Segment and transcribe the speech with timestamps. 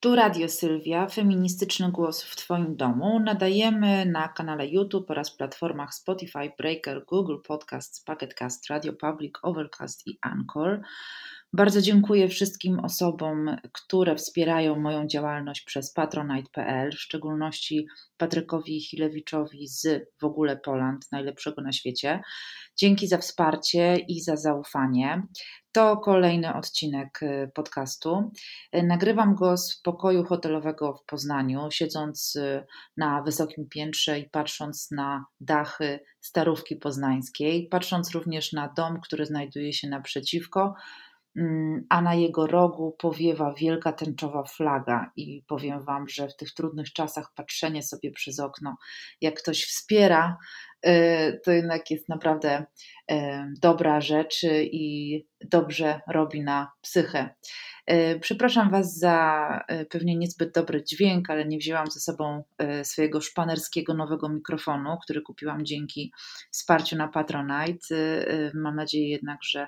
[0.00, 3.20] Tu Radio Sylwia, feministyczny głos w Twoim domu.
[3.20, 10.18] Nadajemy na kanale YouTube oraz platformach Spotify, Breaker, Google Podcasts, Pocketcast, Radio Public, Overcast i
[10.22, 10.80] Anchor.
[11.52, 20.08] Bardzo dziękuję wszystkim osobom, które wspierają moją działalność przez patronite.pl, w szczególności Patrykowi Chilewiczowi z
[20.20, 22.20] w ogóle Poland, najlepszego na świecie.
[22.76, 25.22] Dzięki za wsparcie i za zaufanie.
[25.72, 28.30] To kolejny odcinek y, podcastu.
[28.76, 34.90] Y, nagrywam go z pokoju hotelowego w Poznaniu, siedząc y, na wysokim piętrze i patrząc
[34.90, 40.74] na dachy starówki poznańskiej, patrząc również na dom, który znajduje się naprzeciwko
[41.88, 45.10] a na jego rogu powiewa wielka tęczowa flaga.
[45.16, 48.76] I powiem Wam, że w tych trudnych czasach patrzenie sobie przez okno,
[49.20, 50.36] jak ktoś wspiera,
[51.44, 52.64] to jednak jest naprawdę
[53.12, 53.14] y,
[53.60, 57.34] dobra rzecz i dobrze robi na psychę.
[57.90, 59.60] Y, przepraszam Was za
[59.90, 62.44] pewnie niezbyt dobry dźwięk, ale nie wzięłam ze sobą
[62.82, 66.12] swojego szpanerskiego nowego mikrofonu, który kupiłam dzięki
[66.50, 68.26] wsparciu na Patronite.
[68.54, 69.66] Mam nadzieję jednak, że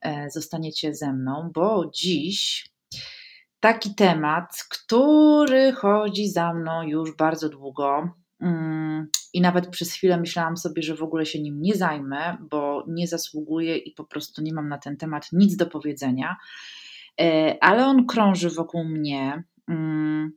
[0.00, 2.70] E, zostaniecie ze mną, bo dziś
[3.60, 8.08] taki temat, który chodzi za mną już bardzo długo.
[8.40, 12.84] Mm, I nawet przez chwilę myślałam sobie, że w ogóle się nim nie zajmę, bo
[12.88, 16.36] nie zasługuję i po prostu nie mam na ten temat nic do powiedzenia.
[17.20, 19.44] E, ale on krąży wokół mnie.
[19.68, 20.32] Mm,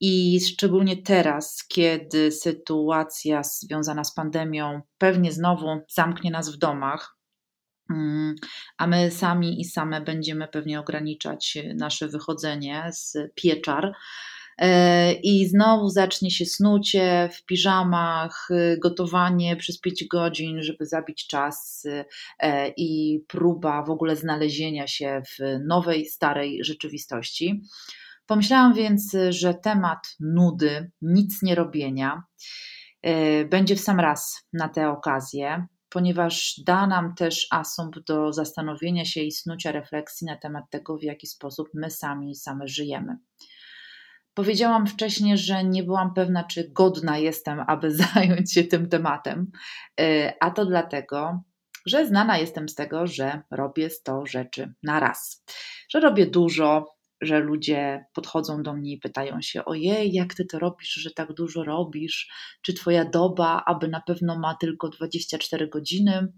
[0.00, 7.16] I szczególnie teraz, kiedy sytuacja związana z pandemią pewnie znowu zamknie nas w domach,
[7.90, 8.34] Mm,
[8.78, 13.92] a my sami i same będziemy pewnie ograniczać nasze wychodzenie z pieczar.
[14.58, 18.48] E, I znowu zacznie się snucie w piżamach,
[18.82, 21.86] gotowanie przez 5 godzin, żeby zabić czas
[22.38, 27.62] e, i próba w ogóle znalezienia się w nowej, starej rzeczywistości.
[28.26, 32.22] Pomyślałam więc, że temat nudy, nic nie robienia
[33.02, 39.04] e, będzie w sam raz na tę okazję ponieważ da nam też asumpt do zastanowienia
[39.04, 43.16] się i snucia refleksji na temat tego, w jaki sposób my sami same żyjemy.
[44.36, 49.50] Powiedziałam wcześniej, że nie byłam pewna, czy godna jestem, aby zająć się tym tematem,
[50.00, 51.42] y, a to dlatego,
[51.86, 55.44] że znana jestem z tego, że robię 100 rzeczy na raz,
[55.90, 60.58] że robię dużo, że ludzie podchodzą do mnie i pytają się: Ojej, jak ty to
[60.58, 62.28] robisz, że tak dużo robisz?
[62.62, 66.32] Czy twoja doba, aby na pewno ma tylko 24 godziny?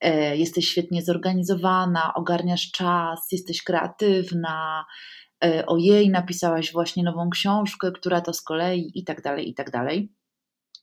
[0.00, 4.84] E, jesteś świetnie zorganizowana, ogarniasz czas, jesteś kreatywna.
[5.44, 9.70] E, ojej, napisałaś właśnie nową książkę, która to z kolei i tak dalej, i tak
[9.70, 10.12] dalej.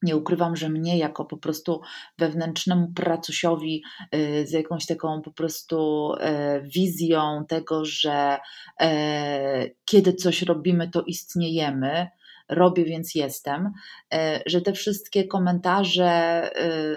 [0.02, 1.82] Nie ukrywam, że mnie jako po prostu
[2.18, 3.84] wewnętrznemu pracusiowi
[4.16, 8.38] y, z jakąś taką po prostu e, wizją tego, że
[8.82, 12.08] e, kiedy coś robimy, to istniejemy,
[12.50, 13.72] robię, więc jestem,
[14.14, 16.42] e, że te wszystkie komentarze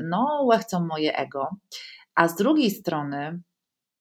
[0.05, 1.49] no, łechcą moje ego.
[2.15, 3.41] A z drugiej strony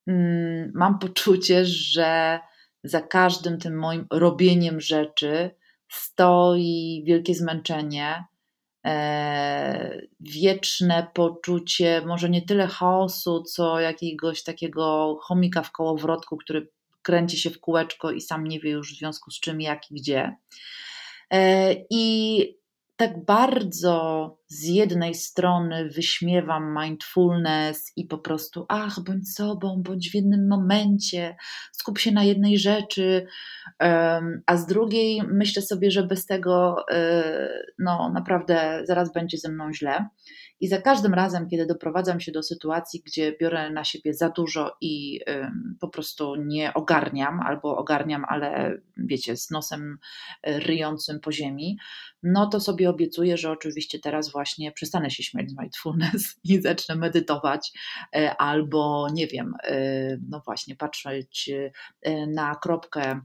[0.07, 2.39] mm, mam poczucie, że
[2.89, 5.51] za każdym tym moim robieniem rzeczy
[5.89, 8.23] stoi wielkie zmęczenie
[8.87, 16.71] E, wieczne poczucie, może nie tyle chaosu, co jakiegoś takiego chomika w kołowrotku, który
[17.01, 19.95] kręci się w kółeczko i sam nie wie już w związku z czym, jak i
[19.95, 20.35] gdzie.
[21.31, 22.57] E, I
[22.97, 30.15] tak bardzo z jednej strony wyśmiewam mindfulness i po prostu, ach, bądź sobą, bądź w
[30.15, 31.35] jednym momencie,
[31.71, 33.27] skup się na jednej rzeczy,
[34.45, 39.73] a z drugiej myślę sobie, że bez tego, e, no naprawdę zaraz będzie ze mną
[39.73, 40.05] źle.
[40.59, 44.77] I za każdym razem, kiedy doprowadzam się do sytuacji, gdzie biorę na siebie za dużo
[44.81, 45.19] i
[45.79, 49.97] po prostu nie ogarniam, albo ogarniam, ale wiecie, z nosem
[50.43, 51.77] e, ryjącym po ziemi,
[52.23, 56.95] no to sobie obiecuję, że oczywiście teraz właśnie przestanę się śmiać z mindfulness i zacznę
[56.95, 57.71] medytować,
[58.15, 61.49] e, albo nie wiem, e, no właśnie, patrzeć
[62.27, 63.21] na kropkę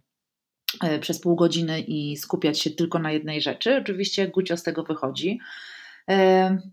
[1.01, 3.77] przez pół godziny i skupiać się tylko na jednej rzeczy.
[3.77, 5.39] Oczywiście Gucio z tego wychodzi.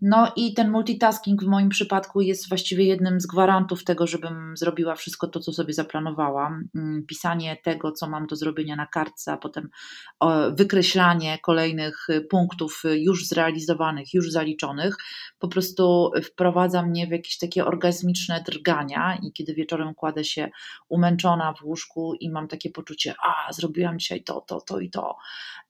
[0.02, 4.94] No i ten multitasking w moim przypadku jest właściwie jednym z gwarantów tego, żebym zrobiła
[4.94, 6.68] wszystko to, co sobie zaplanowałam.
[6.74, 9.68] Mm, pisanie tego, co mam do zrobienia na kartce, a potem
[10.52, 14.96] wykreślanie kolejnych punktów już zrealizowanych, już zaliczonych,
[15.38, 20.50] po prostu wprowadza mnie w jakieś takie orgazmiczne drgania i kiedy wieczorem kładę się
[20.88, 25.16] umęczona w łóżku i mam takie poczucie, a zrobiłam dzisiaj to, to, to i to,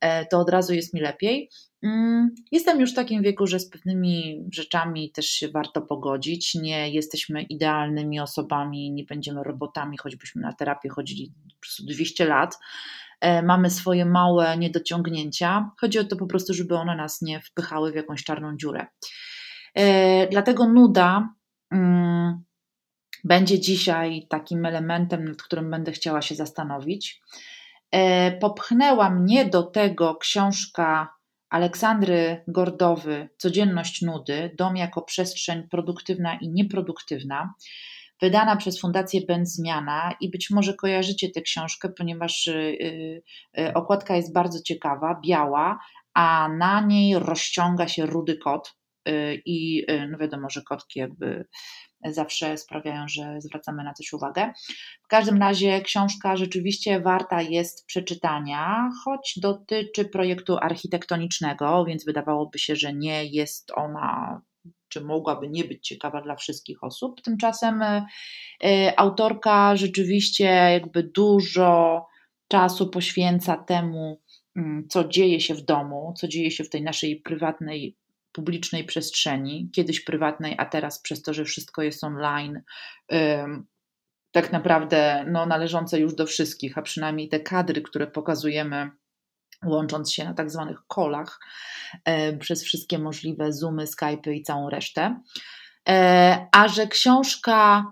[0.01, 1.51] e, to od razu jest mi lepiej.
[1.83, 6.55] Mm, jestem już w takim wieku, że z pewnymi rzeczami też się warto pogodzić.
[6.55, 11.33] Nie jesteśmy idealnymi osobami, nie będziemy robotami, choćbyśmy na terapię chodzili
[11.81, 12.59] 200 lat,
[13.43, 15.71] mamy swoje małe niedociągnięcia.
[15.81, 18.87] Chodzi o to po prostu, żeby one nas nie wpychały w jakąś czarną dziurę.
[20.31, 21.35] Dlatego nuda
[21.71, 22.45] mm,
[23.25, 27.23] będzie dzisiaj takim elementem, nad którym będę chciała się zastanowić.
[28.41, 31.20] Popchnęła mnie do tego książka
[31.51, 37.55] Aleksandry Gordowy Codzienność nudy, dom jako przestrzeń produktywna i nieproduktywna,
[38.21, 43.23] wydana przez Fundację Zmiana i być może kojarzycie tę książkę, ponieważ y,
[43.59, 45.79] y, okładka jest bardzo ciekawa, biała,
[46.15, 48.80] a na niej rozciąga się rudy kot
[49.47, 51.45] i no wiadomo, że kotki jakby
[52.05, 54.53] zawsze sprawiają, że zwracamy na coś uwagę.
[55.05, 62.77] W każdym razie książka rzeczywiście warta jest przeczytania, choć dotyczy projektu architektonicznego, więc wydawałoby się,
[62.77, 64.41] że nie jest ona
[64.89, 67.23] czy mogłaby nie być ciekawa dla wszystkich osób.
[67.23, 68.03] Tymczasem y,
[68.97, 72.07] autorka rzeczywiście jakby dużo
[72.49, 74.21] czasu poświęca temu,
[74.57, 77.97] mm, co dzieje się w domu, co dzieje się w tej naszej prywatnej
[78.33, 82.63] publicznej przestrzeni, kiedyś prywatnej, a teraz przez to, że wszystko jest online,
[84.33, 88.91] tak naprawdę no, należące już do wszystkich, a przynajmniej te kadry, które pokazujemy
[89.65, 91.41] łącząc się na tak zwanych kolach
[92.41, 95.21] przez wszystkie możliwe Zoomy, Skype'y i całą resztę.
[95.89, 97.85] E, a że książka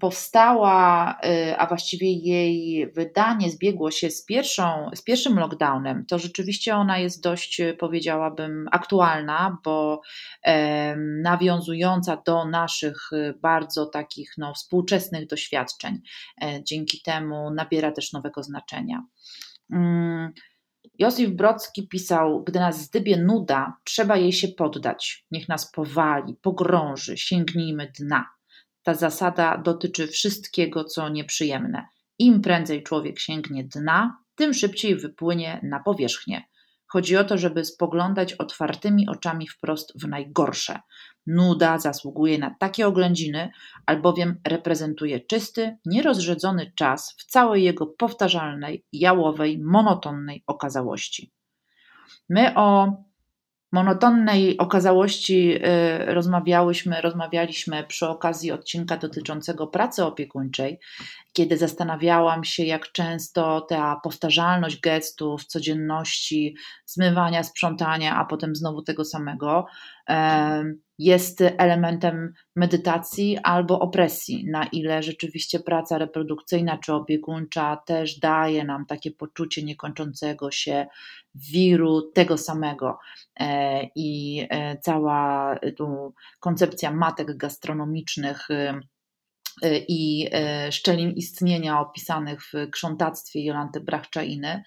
[0.00, 6.76] powstała, y, a właściwie jej wydanie zbiegło się z, pierwszą, z pierwszym lockdownem, to rzeczywiście
[6.76, 10.00] ona jest dość, powiedziałabym, aktualna, bo
[11.22, 13.10] nawiązująca do naszych
[13.42, 16.00] bardzo takich no, współczesnych doświadczeń.
[16.42, 19.02] E, dzięki temu nabiera też nowego znaczenia.
[19.72, 20.32] Mm,
[20.98, 25.26] Józef Brocki pisał: Gdy nas zdybie nuda, trzeba jej się poddać.
[25.30, 28.34] Niech nas powali, pogrąży, sięgnijmy dna.
[28.84, 31.86] Ta zasada dotyczy wszystkiego, co nieprzyjemne.
[32.18, 36.44] Im prędzej człowiek sięgnie dna, tym szybciej wypłynie na powierzchnię.
[36.86, 40.80] Chodzi o to, żeby spoglądać otwartymi oczami wprost w najgorsze.
[41.26, 43.50] Nuda zasługuje na takie oględziny,
[43.86, 51.32] albowiem reprezentuje czysty, nierozrzedzony czas w całej jego powtarzalnej, jałowej, monotonnej okazałości.
[52.28, 52.92] My o
[53.74, 60.78] monotonnej okazałości y, rozmawiałyśmy, rozmawialiśmy przy okazji odcinka dotyczącego pracy opiekuńczej,
[61.32, 66.56] kiedy zastanawiałam się, jak często ta powtarzalność gestów, codzienności,
[66.86, 69.66] zmywania, sprzątania, a potem znowu tego samego,
[70.98, 78.86] jest elementem medytacji albo opresji, na ile rzeczywiście praca reprodukcyjna czy opiekuńcza też daje nam
[78.86, 80.86] takie poczucie niekończącego się
[81.34, 82.98] wiru tego samego.
[83.40, 88.48] E, I e, cała tu koncepcja matek gastronomicznych
[89.88, 94.62] i e, szczelin istnienia opisanych w krzątactwie Jolanty Brachczainy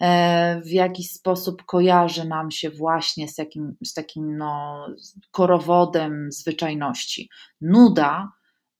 [0.00, 4.86] E, w jakiś sposób kojarzy nam się właśnie z, jakim, z takim no,
[5.30, 7.30] korowodem zwyczajności.
[7.60, 8.32] Nuda,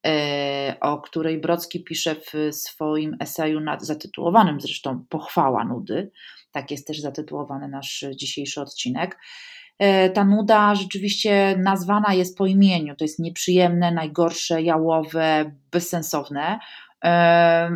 [0.06, 6.10] e, o której Brocki pisze w swoim eseju zatytułowanym zresztą Pochwała nudy,
[6.52, 9.18] tak jest też zatytułowany nasz dzisiejszy odcinek.
[9.78, 12.96] E, ta nuda rzeczywiście nazwana jest po imieniu.
[12.96, 16.58] To jest nieprzyjemne, najgorsze, jałowe, bezsensowne.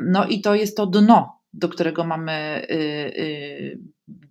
[0.05, 3.79] No i to jest to dno do którego mamy y, y,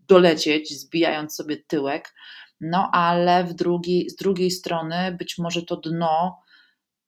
[0.08, 2.16] dolecieć, zbijając sobie tyłek.
[2.62, 6.41] No ale w drugi, z drugiej strony być może to dno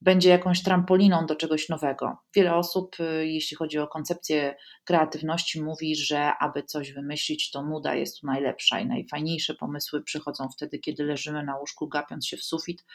[0.04, 2.18] będzie jakąś trampoliną do czegoś nowego.
[2.36, 7.96] Wiele osób, y, jeśli chodzi o koncepcję kreatywności, mówi, że aby coś wymyślić, to nuda
[7.96, 12.44] jest tu najlepsza i najfajniejsze pomysły przychodzą wtedy, kiedy leżymy na łóżku, gapiąc się w
[12.44, 12.86] sufit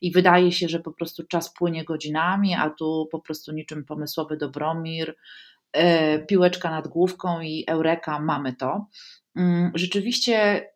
[0.00, 4.36] i wydaje się, że po prostu czas płynie godzinami, a tu po prostu niczym pomysłowy
[4.36, 5.14] Dobromir
[5.72, 8.86] E, piłeczka nad główką i eureka, mamy to.
[9.36, 10.66] Mm, rzeczywiście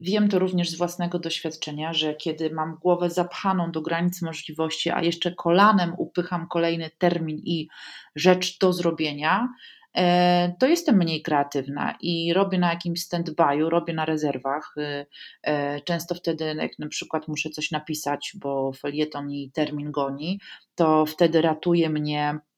[0.00, 5.02] wiem to również z własnego doświadczenia, że kiedy mam głowę zapchaną do granic możliwości, a
[5.02, 7.68] jeszcze kolanem upycham kolejny termin i
[8.16, 9.48] rzecz do zrobienia,
[9.94, 14.74] e, to jestem mniej kreatywna i robię na jakimś stand-by'u, robię na rezerwach.
[15.42, 20.40] E, często wtedy, jak na przykład muszę coś napisać, bo felieton i termin goni,
[20.74, 22.57] to wtedy ratuje mnie Y,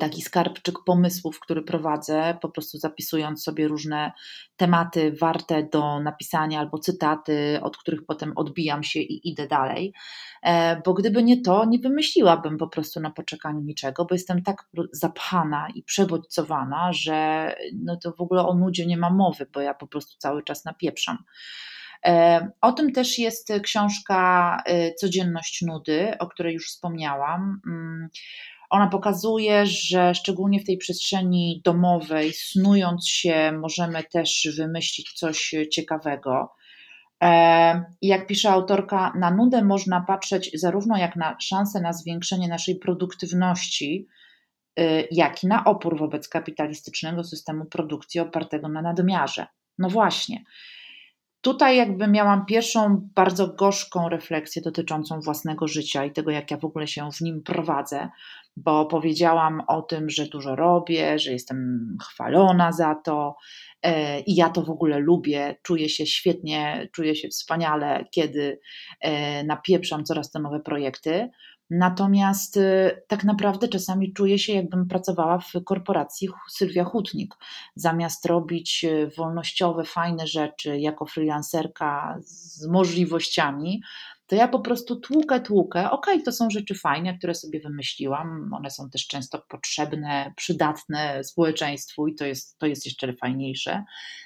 [0.00, 4.12] taki skarbczyk pomysłów, który prowadzę, po prostu zapisując sobie różne
[4.56, 9.94] tematy warte do napisania albo cytaty, od których potem odbijam się i idę dalej.
[10.42, 14.68] E, bo gdyby nie to, nie wymyśliłabym po prostu na poczekaniu niczego, bo jestem tak
[14.92, 19.74] zapchana i przebodźcowana, że no to w ogóle o nudzie nie ma mowy, bo ja
[19.74, 21.18] po prostu cały czas napieprzam.
[22.06, 24.56] E, o tym też jest książka
[25.00, 27.60] Codzienność Nudy, o której już wspomniałam.
[28.70, 36.52] Ona pokazuje, że szczególnie w tej przestrzeni domowej, snując się, możemy też wymyślić coś ciekawego.
[37.22, 42.48] E, I jak pisze autorka, na nudę można patrzeć zarówno jak na szansę na zwiększenie
[42.48, 44.08] naszej produktywności,
[44.80, 49.46] y, jak i na opór wobec kapitalistycznego systemu produkcji opartego na nadmiarze.
[49.78, 50.44] No właśnie.
[51.48, 56.64] Tutaj jakby miałam pierwszą bardzo gorzką refleksję dotyczącą własnego życia i tego, jak ja w
[56.64, 58.08] ogóle się w nim prowadzę,
[58.56, 63.36] bo powiedziałam o tym, że dużo robię, że jestem chwalona za to
[63.82, 68.60] e, i ja to w ogóle lubię, czuję się świetnie, czuję się wspaniale, kiedy
[69.00, 71.30] e, napieprzam coraz to nowe projekty.
[71.70, 77.34] Natomiast y, tak naprawdę czasami czuję się, jakbym pracowała w korporacji Sylwia Hutnik.
[77.74, 83.82] Zamiast robić y, wolnościowe, fajne rzeczy jako freelancerka z możliwościami,
[84.28, 85.90] to ja po prostu tłukę, tłukę.
[85.90, 88.50] Okej, okay, to są rzeczy fajne, które sobie wymyśliłam.
[88.54, 93.84] One są też często potrzebne, przydatne społeczeństwu i to jest, to jest jeszcze fajniejsze.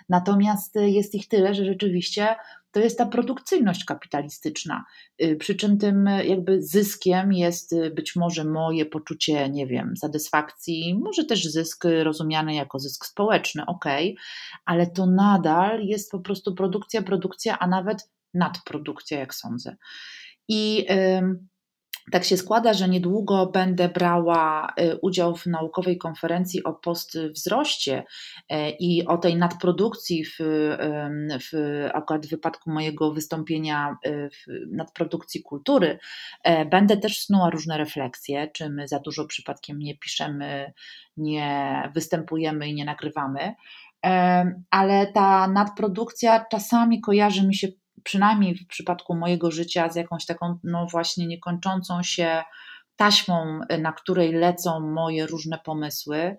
[0.09, 2.37] Natomiast jest ich tyle, że rzeczywiście
[2.73, 4.85] to jest ta produkcyjność kapitalistyczna.
[5.23, 10.99] Y, przy czym tym jakby zyskiem jest y, być może moje poczucie, nie wiem, satysfakcji,
[10.99, 13.85] może też zysk rozumiany jako zysk społeczny, ok,
[14.65, 19.77] ale to nadal jest po prostu produkcja, produkcja, a nawet nadprodukcja, jak sądzę.
[20.49, 20.87] I
[22.11, 28.05] tak się składa, że niedługo będę brała y, udział w naukowej konferencji o postwzroście
[28.53, 30.37] y, i o tej nadprodukcji w,
[31.51, 35.99] w akurat w wypadku mojego wystąpienia y, w nadprodukcji kultury.
[36.71, 40.73] Będę też snuła różne refleksje, czy my za dużo przypadkiem nie piszemy,
[41.17, 43.55] nie występujemy i nie nagrywamy.
[44.71, 47.69] Ale ta nadprodukcja czasami kojarzy mi się
[48.05, 52.43] przynajmniej w przypadku mojego życia, z jakąś taką, no właśnie, niekończącą się
[52.97, 56.37] taśmą, na której lecą moje różne pomysły,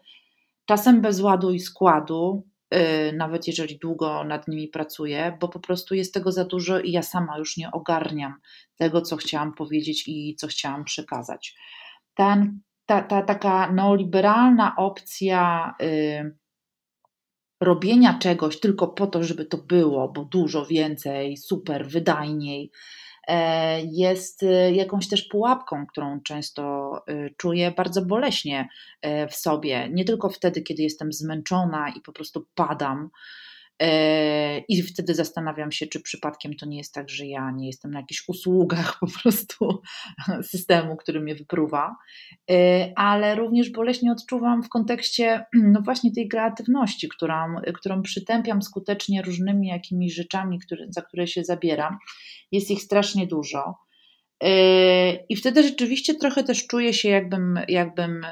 [0.65, 5.95] czasem bez ładu i składu, y, nawet jeżeli długo nad nimi pracuję, bo po prostu
[5.95, 8.33] jest tego za dużo i ja sama już nie ogarniam
[8.75, 11.55] tego, co chciałam powiedzieć i co chciałam przekazać.
[12.13, 15.73] Ten, ta, ta taka neoliberalna opcja.
[15.79, 16.42] Yy,
[17.63, 22.71] robienia czegoś tylko po to, żeby to było, bo dużo więcej, super, wydajniej,
[23.27, 28.69] e, jest e, jakąś też pułapką, którą często e, czuję bardzo boleśnie
[29.29, 29.89] w sobie.
[29.91, 33.09] Nie tylko wtedy, kiedy jestem zmęczona i po prostu padam
[34.69, 37.99] I wtedy zastanawiam się, czy przypadkiem to nie jest tak, że ja nie jestem na
[37.99, 39.81] jakichś usługach po prostu
[40.51, 41.95] systemu, który mnie wypruwa,
[42.51, 49.21] e, ale również boleśnie odczuwam w kontekście no właśnie tej kreatywności, którą, którą przytępiam skutecznie
[49.21, 51.97] różnymi jakimiś rzeczami, które, za które się zabieram.
[52.51, 53.75] Jest ich strasznie dużo.
[54.43, 58.25] E, I wtedy rzeczywiście trochę też czuję się, jakbym, jakbym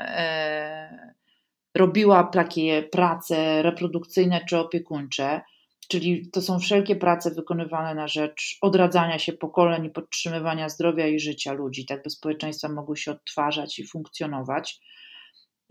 [1.75, 5.41] robiła takie prace reprodukcyjne czy opiekuńcze,
[5.89, 11.19] czyli to są wszelkie prace wykonywane na rzecz odradzania się pokoleń i podtrzymywania zdrowia i
[11.19, 14.79] życia ludzi, tak by społeczeństwa mogły się odtwarzać i funkcjonować,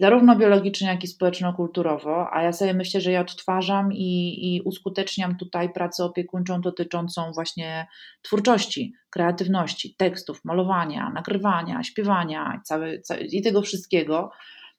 [0.01, 5.37] zarówno biologicznie, jak i społeczno-kulturowo, a ja sobie myślę, że ja odtwarzam i, i uskuteczniam
[5.37, 7.87] tutaj pracę opiekuńczą dotyczącą właśnie
[8.23, 14.31] twórczości, kreatywności, tekstów, malowania, nagrywania, śpiewania cały, cały, i tego wszystkiego,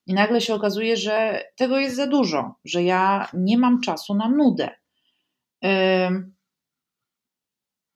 [0.07, 4.29] i nagle się okazuje, że tego jest za dużo, że ja nie mam czasu na
[4.29, 4.69] nudę.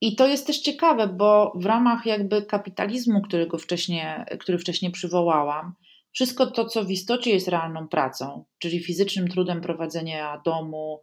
[0.00, 4.04] I to jest też ciekawe, bo w ramach jakby kapitalizmu, którego wcześniej,
[4.40, 5.74] który wcześniej przywołałam,
[6.12, 11.02] wszystko to, co w istocie jest realną pracą, czyli fizycznym trudem prowadzenia domu,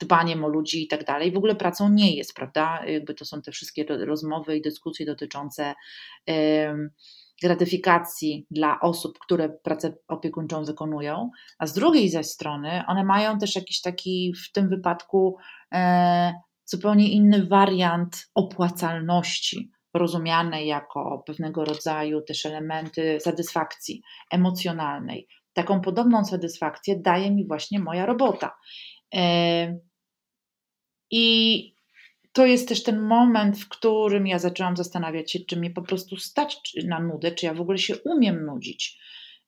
[0.00, 2.84] dbaniem o ludzi i tak dalej, w ogóle pracą nie jest, prawda?
[2.86, 5.74] Jakby to są te wszystkie rozmowy i dyskusje dotyczące
[7.44, 13.56] gratyfikacji dla osób, które pracę opiekuńczą wykonują, a z drugiej zaś strony one mają też
[13.56, 15.36] jakiś taki w tym wypadku
[15.74, 16.32] e,
[16.64, 25.28] zupełnie inny wariant opłacalności, rozumianej jako pewnego rodzaju też elementy satysfakcji emocjonalnej.
[25.52, 28.56] Taką podobną satysfakcję daje mi właśnie moja robota.
[29.14, 29.78] E,
[31.10, 31.73] I
[32.34, 36.16] to jest też ten moment, w którym ja zaczęłam zastanawiać się, czy mnie po prostu
[36.16, 38.98] stać na nudę, czy ja w ogóle się umiem nudzić.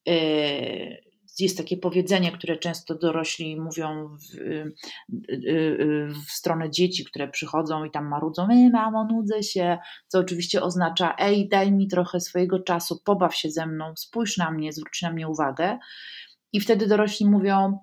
[0.07, 1.07] Yy,
[1.38, 4.75] jest takie powiedzenie, które często dorośli mówią w, yy,
[5.28, 9.78] yy, w stronę dzieci, które przychodzą i tam marudzą, ej mamo, nudzę się,
[10.09, 14.50] co oczywiście oznacza, ej daj mi trochę swojego czasu, pobaw się ze mną, spójrz na
[14.50, 15.78] mnie, zwróć na mnie uwagę.
[16.52, 17.78] I wtedy dorośli mówią,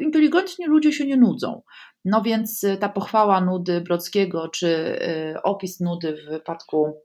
[0.00, 1.62] inteligentni ludzie się nie nudzą.
[2.06, 4.66] No więc y, ta pochwała nudy Brockiego, czy
[5.36, 7.02] y, opis nudy w wypadku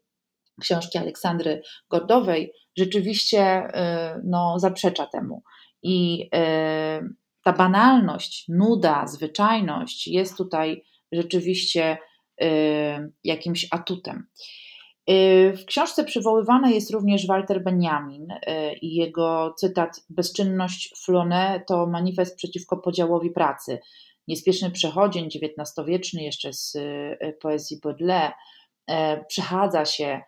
[0.62, 3.67] książki Aleksandry Gordowej, rzeczywiście
[4.24, 5.43] no, zaprzecza temu.
[5.84, 6.29] I
[7.43, 11.98] ta banalność, nuda, zwyczajność jest tutaj rzeczywiście
[13.24, 14.27] jakimś atutem.
[15.53, 18.27] W książce przywoływany jest również Walter Benjamin
[18.81, 23.79] i jego cytat Bezczynność Flone to manifest przeciwko podziałowi pracy.
[24.27, 26.77] Niespieszny przechodzień XIX-wieczny jeszcze z
[27.41, 28.33] poezji Baudelaire
[29.27, 30.21] przechadza się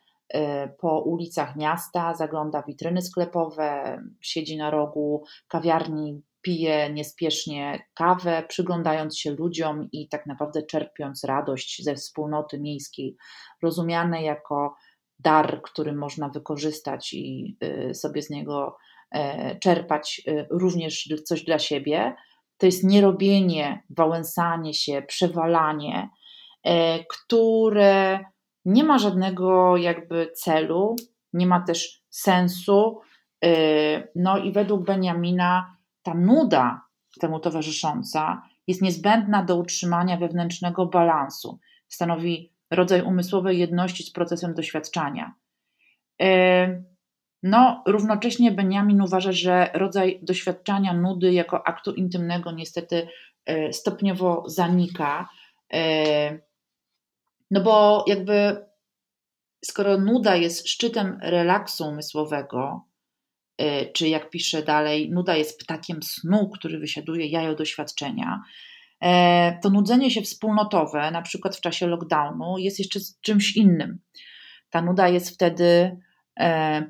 [0.80, 9.20] po ulicach miasta, zagląda w witryny sklepowe, siedzi na rogu kawiarni, pije niespiesznie kawę, przyglądając
[9.20, 13.16] się ludziom i tak naprawdę czerpiąc radość ze wspólnoty miejskiej,
[13.62, 14.76] rozumiane jako
[15.20, 17.58] dar, który można wykorzystać i
[17.90, 18.78] y, sobie z niego
[19.12, 22.16] e, czerpać y, również coś dla siebie.
[22.64, 26.10] To jest nierobienie, wałęsanie się, przewalanie,
[26.64, 28.20] e, które
[28.66, 30.96] nie ma żadnego jakby celu,
[31.34, 33.02] nie ma też sensu.
[33.46, 36.82] E, no i według Benjamina ta nuda
[37.20, 41.60] temu towarzysząca jest niezbędna do utrzymania wewnętrznego balansu.
[41.88, 45.34] Stanowi rodzaj umysłowej jedności z procesem doświadczania.
[47.44, 53.08] E, no, równocześnie Benjamin uważa, że rodzaj doświadczania nudy jako aktu intymnego niestety
[53.46, 55.30] e, stopniowo zanika.
[55.74, 56.40] E,
[57.52, 58.66] no bo jakby
[59.66, 62.86] skoro nuda jest szczytem relaksu umysłowego,
[63.62, 68.42] Y, czy jak pisze dalej, nuda jest ptakiem snu, który wysiaduje jajo doświadczenia,
[69.02, 74.00] e, to nudzenie się wspólnotowe, na przykład w czasie lockdownu, jest jeszcze czymś innym.
[74.70, 75.98] Ta nuda jest wtedy e,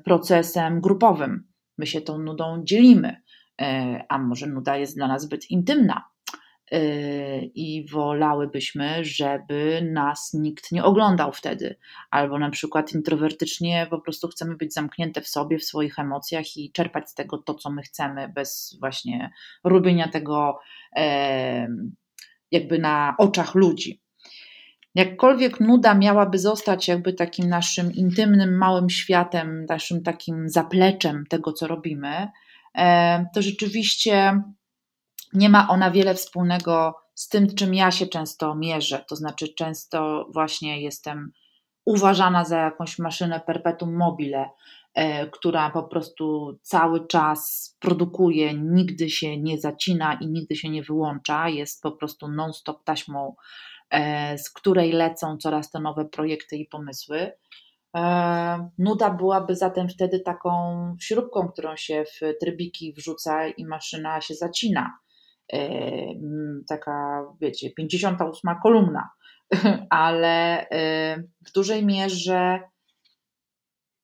[0.04, 1.48] procesem grupowym.
[1.78, 3.22] My się tą nudą dzielimy,
[3.60, 6.04] e, a może nuda jest dla nas zbyt intymna.
[6.72, 11.78] Y, i wolałybyśmy, żeby nas nikt nie oglądał wtedy,
[12.10, 16.72] albo na przykład introwertycznie po prostu chcemy być zamknięte w sobie, w swoich emocjach i
[16.72, 19.30] czerpać z tego to, co my chcemy, bez właśnie
[19.64, 20.58] robienia tego
[22.50, 24.03] jakby na oczach ludzi.
[24.94, 31.66] Jakkolwiek nuda miałaby zostać jakby takim naszym intymnym, małym światem, naszym takim zapleczem tego, co
[31.66, 32.28] robimy,
[33.34, 34.42] to rzeczywiście
[35.32, 39.04] nie ma ona wiele wspólnego z tym, czym ja się często mierzę.
[39.08, 41.32] To znaczy, często właśnie jestem
[41.84, 44.50] uważana za jakąś maszynę perpetuum mobile,
[44.94, 50.82] e, która po prostu cały czas produkuje, nigdy się nie zacina i nigdy się nie
[50.82, 51.48] wyłącza.
[51.48, 53.34] Jest po prostu non-stop taśmą, e,
[54.36, 57.32] z której lecą coraz to nowe projekty i pomysły.
[57.96, 60.50] E, nuda byłaby zatem wtedy taką
[61.00, 64.98] śrubką, którą się w trybiki wrzuca i maszyna się zacina
[66.68, 69.10] taka, wiecie, 58 kolumna,
[69.90, 70.66] ale
[71.46, 72.60] w dużej mierze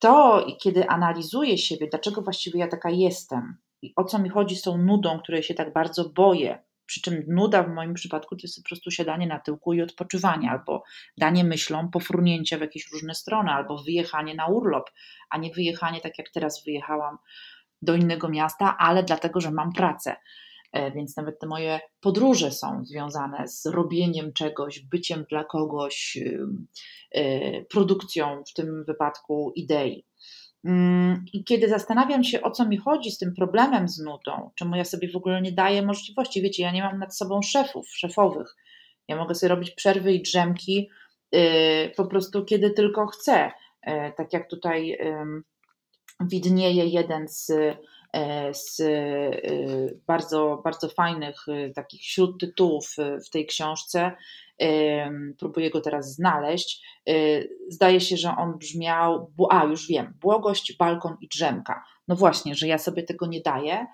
[0.00, 4.62] to, kiedy analizuję siebie, dlaczego właściwie ja taka jestem i o co mi chodzi z
[4.62, 8.62] tą nudą, której się tak bardzo boję, przy czym nuda w moim przypadku to jest
[8.62, 10.82] po prostu siadanie na tyłku i odpoczywanie, albo
[11.18, 14.90] danie myślom pofrunięcia w jakieś różne strony, albo wyjechanie na urlop,
[15.30, 17.18] a nie wyjechanie tak jak teraz wyjechałam
[17.82, 20.16] do innego miasta, ale dlatego, że mam pracę.
[20.72, 26.18] E, więc nawet te moje podróże są związane z robieniem czegoś, byciem dla kogoś,
[27.14, 30.04] e, produkcją, w tym wypadku idei.
[30.64, 34.76] Mm, I kiedy zastanawiam się, o co mi chodzi z tym problemem z nudą, czemu
[34.76, 38.56] ja sobie w ogóle nie daję możliwości, wiecie, ja nie mam nad sobą szefów, szefowych.
[39.08, 40.90] Ja mogę sobie robić przerwy i drzemki
[41.32, 43.50] e, po prostu kiedy tylko chcę.
[44.16, 44.98] Tak jak tutaj
[46.20, 47.52] widnieje jeden z
[48.52, 49.30] z e,
[50.06, 52.00] bardzo, bardzo fajnych e, takich
[52.40, 52.94] tytułów
[53.26, 54.12] w tej książce.
[55.38, 56.86] Próbuję go teraz znaleźć.
[57.68, 61.84] Zdaje się, że on brzmiał, a już wiem, błogość, balkon i drzemka.
[62.08, 63.86] No właśnie, że ja sobie tego nie daję.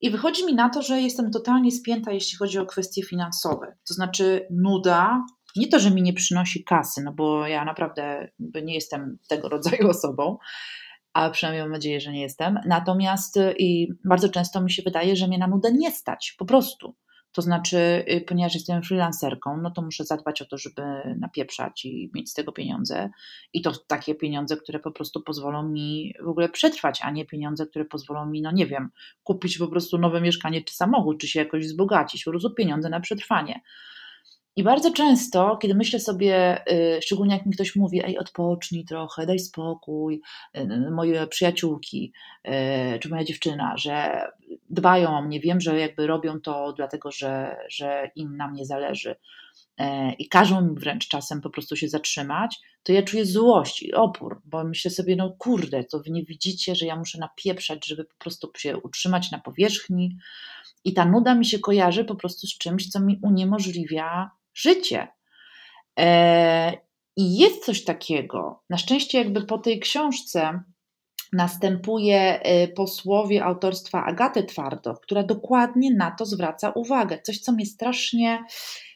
[0.00, 3.76] I wychodzi mi na to, że jestem totalnie spięta, jeśli chodzi o kwestie finansowe.
[3.88, 5.24] To znaczy, nuda,
[5.56, 8.28] nie to, że mi nie przynosi kasy, no bo ja naprawdę
[8.62, 10.38] nie jestem tego rodzaju osobą,
[11.12, 12.58] a przynajmniej mam nadzieję, że nie jestem.
[12.66, 16.44] Natomiast y, i bardzo często mi się wydaje, że mnie na nudę nie stać, po
[16.44, 16.94] prostu.
[17.32, 20.82] To znaczy, y, ponieważ jestem freelancerką, no to muszę zadbać o to, żeby
[21.20, 23.10] napieprzać i mieć z tego pieniądze.
[23.52, 27.66] I to takie pieniądze, które po prostu pozwolą mi w ogóle przetrwać, a nie pieniądze,
[27.66, 28.90] które pozwolą mi, no nie wiem,
[29.22, 32.24] kupić po prostu nowe mieszkanie czy samochód, czy się jakoś wzbogacić.
[32.24, 33.60] Po prostu pieniądze na przetrwanie.
[34.58, 39.26] I bardzo często, kiedy myślę sobie, y, szczególnie jak mi ktoś mówi, ej, odpocznij trochę,
[39.26, 40.20] daj spokój,
[40.56, 42.12] y, moje przyjaciółki
[42.94, 44.24] y, czy moja dziewczyna, że
[44.70, 49.16] dbają o mnie, wiem, że jakby robią to dlatego, że, że im na mnie zależy
[49.78, 53.94] e, i każą mi wręcz czasem po prostu się zatrzymać, to ja czuję złość i
[53.94, 58.04] opór, bo myślę sobie, no kurde, to wy nie widzicie, że ja muszę napieprzać, żeby
[58.04, 60.16] po prostu się utrzymać na powierzchni
[60.84, 65.08] i ta nuda mi się kojarzy po prostu z czymś, co mi uniemożliwia życie.
[65.98, 66.72] E,
[67.16, 68.62] I jest coś takiego.
[68.70, 70.62] Na szczęście, jakby po tej książce
[71.32, 77.18] następuje e, posłowie autorstwa Agaty Twardoch, która dokładnie na to zwraca uwagę.
[77.22, 78.44] Coś, co mnie strasznie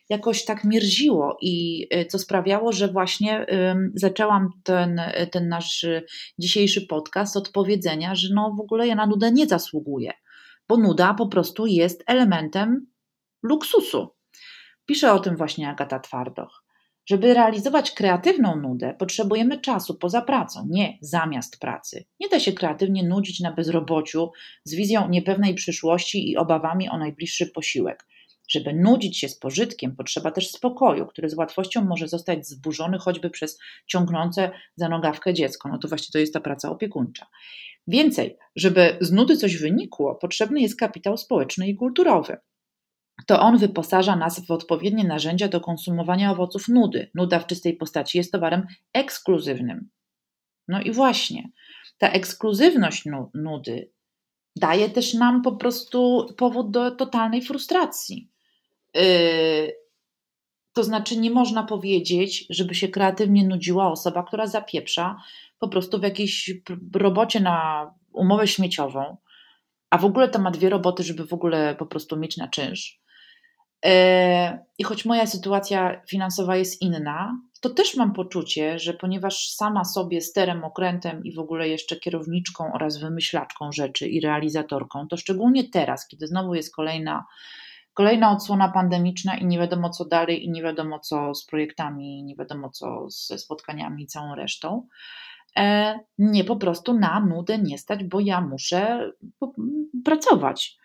[0.09, 3.47] jakoś tak mierziło i e, co sprawiało, że właśnie
[3.95, 5.01] zaczęłam ten,
[5.33, 5.87] ten nasz
[6.39, 10.13] dzisiejszy podcast od powiedzenia, że no w ogóle ja na nudę nie zasługuję,
[10.69, 12.87] bo nuda po prostu jest elementem
[13.43, 14.09] luksusu.
[14.87, 16.65] Pisze o tym właśnie Agata Twardoch.
[17.07, 22.05] Żeby realizować kreatywną nudę, potrzebujemy czasu poza pracą, nie zamiast pracy.
[22.21, 24.31] Nie da się kreatywnie nudzić na bezrobociu
[24.65, 28.07] z wizją niepewnej przyszłości i obawami o najbliższy posiłek.
[28.49, 33.31] Żeby nudzić się z pożytkiem, potrzeba też spokoju, który z łatwością może zostać zburzony choćby
[33.31, 35.69] przez ciągnące za nogawkę dziecko.
[35.69, 37.27] No to właśnie to jest ta praca opiekuńcza.
[37.87, 42.37] Więcej, żeby z nudy coś wynikło, potrzebny jest kapitał społeczny i kulturowy
[43.27, 47.11] to on wyposaża nas w odpowiednie narzędzia do konsumowania owoców nudy.
[47.15, 49.89] Nuda w czystej postaci jest towarem ekskluzywnym.
[50.69, 51.51] No i właśnie,
[51.99, 53.05] ta ekskluzywność
[53.35, 53.91] nudy
[54.57, 58.31] daje też nam po prostu powód do totalnej frustracji.
[58.95, 59.03] Yy,
[60.73, 65.17] to znaczy, nie można powiedzieć, żeby się kreatywnie nudziła osoba, która zapieprza
[65.59, 66.51] po prostu w jakiejś
[66.95, 69.17] robocie na umowę śmieciową,
[69.91, 73.02] a w ogóle to ma dwie roboty, żeby w ogóle po prostu mieć na czynsz
[74.79, 80.21] I choć moja sytuacja finansowa jest inna, to też mam poczucie, że ponieważ sama sobie
[80.21, 86.09] sterem, okrętem i w ogóle jeszcze kierowniczką oraz wymyślaczką rzeczy i realizatorką, to szczególnie teraz,
[86.09, 87.25] kiedy znowu jest kolejna,
[87.95, 92.25] kolejna odsłona pandemiczna i nie wiadomo co dalej, i nie wiadomo co z projektami, i
[92.25, 94.87] nie wiadomo co ze spotkaniami i całą resztą,
[95.57, 99.13] e, nie po prostu na nudę nie stać, bo ja muszę
[100.05, 100.77] pracować.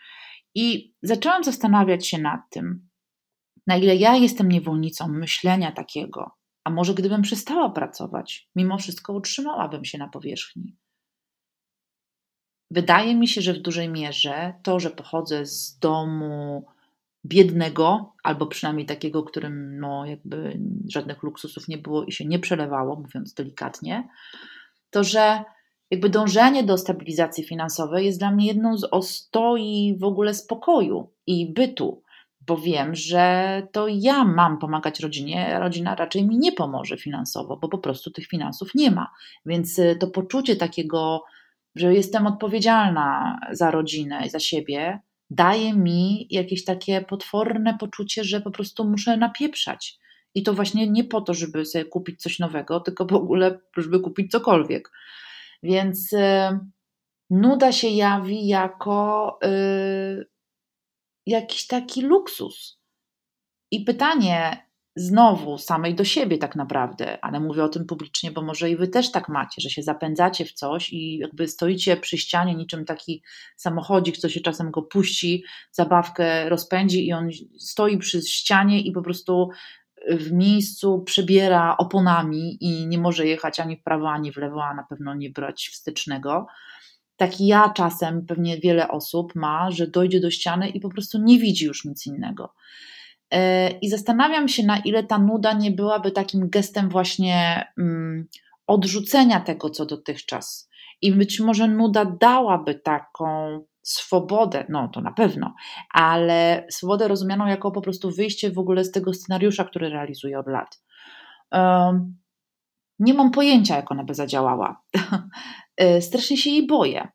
[0.56, 2.87] I zaczęłam zastanawiać się nad tym,
[3.68, 6.32] na ile ja jestem niewolnicą myślenia takiego,
[6.64, 10.76] a może gdybym przestała pracować, mimo wszystko utrzymałabym się na powierzchni.
[12.72, 16.66] Wydaje mi się, że w dużej mierze to, że pochodzę z domu
[17.26, 22.96] biednego, albo przynajmniej takiego, którym no, jakby żadnych luksusów nie było i się nie przelewało,
[22.96, 24.08] mówiąc delikatnie,
[24.90, 25.44] to że
[25.92, 31.54] jakby dążenie do stabilizacji finansowej jest dla mnie jedną z ostoi w ogóle spokoju i
[31.54, 32.04] bytu
[32.48, 37.68] bo wiem, że to ja mam pomagać rodzinie, rodzina raczej mi nie pomoże finansowo, bo
[37.70, 39.12] po prostu tych finansów nie ma.
[39.46, 41.24] Więc y, to poczucie takiego,
[41.76, 48.42] że jestem odpowiedzialna za rodzinę i za siebie, daje mi jakieś takie potworne poczucie, że
[48.42, 49.98] po prostu muszę napieprzać.
[50.36, 54.00] I to właśnie nie po to, żeby sobie kupić coś nowego, tylko w ogóle, żeby
[54.00, 54.92] kupić cokolwiek.
[55.64, 56.60] Więc y,
[57.30, 59.40] nuda się jawi jako.
[59.44, 60.37] Y,
[61.32, 62.80] jakiś taki luksus.
[63.72, 68.70] I pytanie znowu samej do siebie tak naprawdę, ale mówię o tym publicznie, bo może
[68.70, 72.56] i wy też tak macie, że się zapędzacie w coś i jakby stoicie przy ścianie
[72.56, 73.24] niczym taki
[73.56, 79.02] samochodzik, co się czasem go puści, zabawkę rozpędzi i on stoi przy ścianie i po
[79.02, 79.50] prostu
[80.10, 84.74] w miejscu przebiera oponami i nie może jechać ani w prawo, ani w lewo, a
[84.74, 86.48] na pewno nie brać wstecznego
[87.18, 91.40] taki ja czasem, pewnie wiele osób ma, że dojdzie do ściany i po prostu nie
[91.40, 92.54] widzi już nic innego.
[93.32, 98.28] E, I zastanawiam się, na ile ta nuda nie byłaby takim gestem właśnie mm,
[98.68, 100.70] odrzucenia tego, co dotychczas.
[101.02, 105.54] I być może nuda dałaby taką swobodę, no to na pewno,
[105.94, 110.48] ale swobodę rozumianą jako po prostu wyjście w ogóle z tego scenariusza, który realizuję od
[110.48, 110.82] lat.
[113.00, 114.82] Nie mam pojęcia, jak ona by zadziałała.
[115.78, 117.08] E, strasznie się jej boję.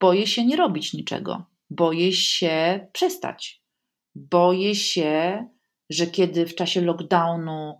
[0.00, 1.44] Boję się nie robić niczego.
[1.70, 3.62] Boję się przestać.
[4.14, 5.44] Boję się,
[5.90, 7.78] że kiedy w czasie lockdownu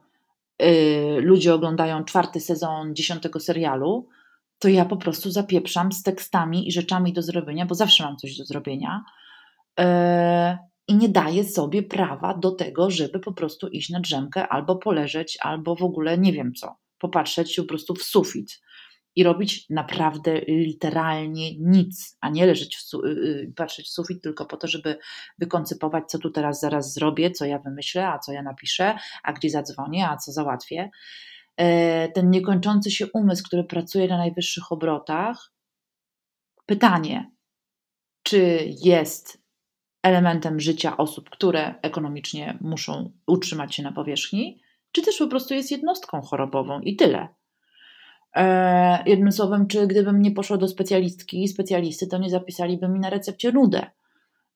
[0.60, 4.08] yy, ludzie oglądają czwarty sezon dziesiątego serialu,
[4.58, 8.36] to ja po prostu zapieprzam z tekstami i rzeczami do zrobienia, bo zawsze mam coś
[8.36, 9.04] do zrobienia.
[9.78, 9.84] Yy,
[10.88, 15.38] I nie daję sobie prawa do tego, żeby po prostu iść na drzemkę albo poleżeć,
[15.40, 18.60] albo w ogóle nie wiem co, popatrzeć po prostu w sufit
[19.16, 24.22] i robić naprawdę literalnie nic, a nie leżeć w su- y, y, patrzeć w sufit
[24.22, 24.98] tylko po to, żeby
[25.38, 29.50] wykoncypować, co tu teraz zaraz zrobię, co ja wymyślę, a co ja napiszę, a gdzie
[29.50, 30.90] zadzwonię, a co załatwię.
[31.56, 35.52] E, ten niekończący się umysł, który pracuje na najwyższych obrotach.
[36.66, 37.30] Pytanie,
[38.22, 39.42] czy jest
[40.02, 44.60] elementem życia osób, które ekonomicznie muszą utrzymać się na powierzchni,
[44.92, 47.28] czy też po prostu jest jednostką chorobową i tyle.
[48.36, 53.10] E, jednym słowem, czy gdybym nie poszła do specjalistki specjalisty, to nie zapisaliby mi na
[53.10, 53.90] recepcie nudę.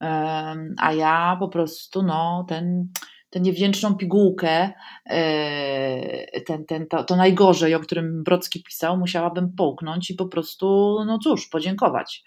[0.03, 2.89] E, a ja po prostu, no, ten,
[3.31, 4.73] tę niewdzięczną pigułkę,
[5.11, 10.97] e, ten, ten, to, to najgorzej, o którym Brocki pisał, musiałabym połknąć i po prostu,
[11.07, 12.25] no cóż, podziękować.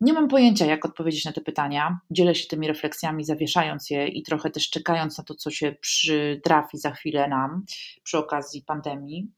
[0.00, 1.98] Nie mam pojęcia, jak odpowiedzieć na te pytania.
[2.10, 6.78] Dzielę się tymi refleksjami, zawieszając je i trochę też czekając na to, co się przytrafi
[6.78, 7.64] za chwilę nam
[8.02, 9.30] przy okazji pandemii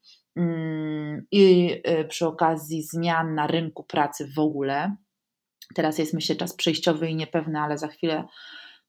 [1.31, 4.97] i e, przy okazji zmian na rynku pracy w ogóle.
[5.75, 8.25] Teraz jest myślę czas przejściowy i niepewny, ale za chwilę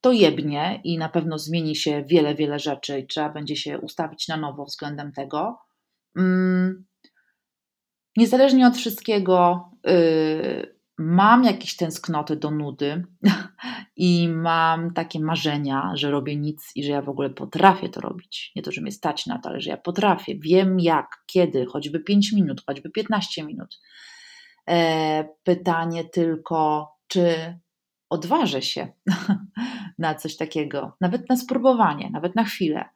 [0.01, 4.27] to jebnie i na pewno zmieni się wiele, wiele rzeczy i trzeba będzie się ustawić
[4.27, 5.57] na nowo względem tego.
[6.17, 6.85] Mm,
[8.17, 13.05] niezależnie od wszystkiego, yy, mam jakieś tęsknoty do nudy
[13.95, 18.51] i mam takie marzenia, że robię nic i że ja w ogóle potrafię to robić.
[18.55, 20.35] Nie to, że mnie stać na to, ale że ja potrafię.
[20.39, 23.79] Wiem jak, kiedy, choćby 5 minut, choćby 15 minut.
[24.69, 27.35] E, pytanie tylko, czy
[28.09, 28.87] odważę się
[29.99, 32.89] na coś takiego, nawet na spróbowanie, nawet na chwilę.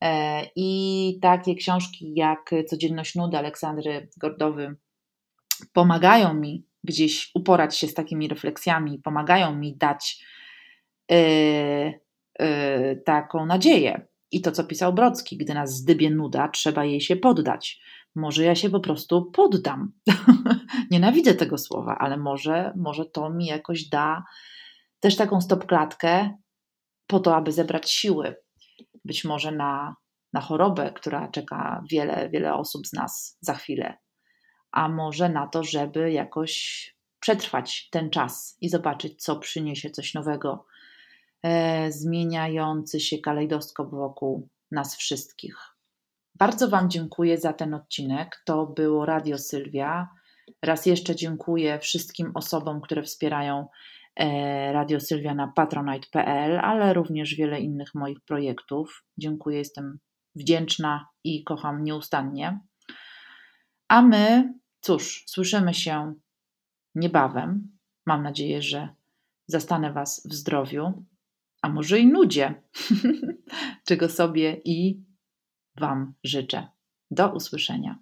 [0.00, 4.76] E, I takie książki jak Codzienność Nudy Aleksandry Gordowy
[5.72, 10.24] pomagają mi gdzieś uporać się z takimi refleksjami, pomagają mi dać
[11.10, 11.18] yy,
[12.40, 14.06] yy, taką nadzieję.
[14.30, 17.80] I to, co pisał Brocki, gdy nas zdybie nuda, trzeba jej się poddać.
[18.14, 19.92] Może ja się po prostu poddam.
[20.90, 24.24] Nienawidzę tego słowa, ale może, może to mi jakoś da
[25.00, 26.30] też taką stopklatkę
[27.06, 28.36] po to, aby zebrać siły.
[29.04, 29.96] Być może na,
[30.32, 33.98] na chorobę, która czeka wiele, wiele osób z nas za chwilę
[34.76, 40.66] a może na to, żeby jakoś przetrwać ten czas i zobaczyć, co przyniesie coś nowego,
[41.42, 45.56] e, zmieniający się kalejdoskop wokół nas wszystkich.
[46.34, 48.42] Bardzo Wam dziękuję za ten odcinek.
[48.44, 50.08] To było Radio Sylwia.
[50.62, 53.66] Raz jeszcze dziękuję wszystkim osobom, które wspierają
[54.16, 59.04] e, Radio Sylwia na patronite.pl, ale również wiele innych moich projektów.
[59.18, 59.98] Dziękuję, jestem
[60.34, 62.60] wdzięczna i kocham nieustannie.
[63.88, 64.54] A my
[64.86, 66.14] Cóż, słyszymy się
[66.94, 67.78] niebawem.
[68.06, 68.88] Mam nadzieję, że
[69.46, 71.04] zastanę Was w zdrowiu,
[71.62, 72.62] a może i nudzie,
[73.88, 75.04] czego sobie i
[75.76, 76.68] Wam życzę.
[77.10, 77.98] Do usłyszenia.